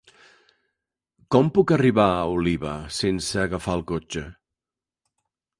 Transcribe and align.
Com 1.35 1.51
puc 1.57 1.73
arribar 1.75 2.07
a 2.15 2.25
Oliva 2.39 2.73
sense 3.03 3.39
agafar 3.45 3.79
el 3.81 3.87
cotxe? 3.93 4.29